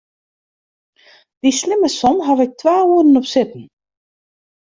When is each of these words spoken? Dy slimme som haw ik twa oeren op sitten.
Dy 1.41 1.51
slimme 1.59 1.89
som 1.99 2.17
haw 2.25 2.39
ik 2.45 2.51
twa 2.59 2.75
oeren 2.93 3.19
op 3.19 3.27
sitten. 3.33 3.63